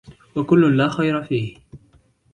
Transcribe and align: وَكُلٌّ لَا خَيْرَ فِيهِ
وَكُلٌّ 0.35 0.77
لَا 0.77 0.89
خَيْرَ 0.89 1.23
فِيهِ 1.23 1.57